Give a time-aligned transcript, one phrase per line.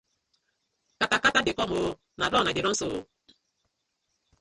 [0.99, 3.01] Katakata dey com ooo, na run I dey so ooo.